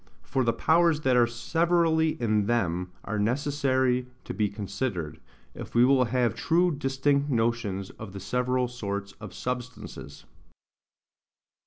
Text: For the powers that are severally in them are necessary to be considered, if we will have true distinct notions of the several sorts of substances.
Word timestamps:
For 0.23 0.43
the 0.43 0.51
powers 0.51 1.01
that 1.01 1.15
are 1.15 1.27
severally 1.27 2.19
in 2.19 2.47
them 2.47 2.91
are 3.03 3.19
necessary 3.19 4.07
to 4.23 4.33
be 4.33 4.49
considered, 4.49 5.19
if 5.53 5.75
we 5.75 5.85
will 5.85 6.05
have 6.05 6.33
true 6.33 6.71
distinct 6.75 7.29
notions 7.29 7.91
of 7.91 8.11
the 8.11 8.19
several 8.19 8.67
sorts 8.67 9.11
of 9.21 9.31
substances. 9.31 10.25